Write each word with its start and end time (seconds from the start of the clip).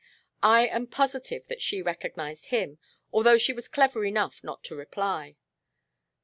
I 0.41 0.65
am 0.65 0.87
positive 0.87 1.45
that 1.47 1.61
she 1.61 1.79
recognized 1.83 2.47
him, 2.47 2.79
although 3.13 3.37
she 3.37 3.53
was 3.53 3.67
clever 3.67 4.03
enough 4.03 4.43
not 4.43 4.63
to 4.63 4.75
reply." 4.75 5.35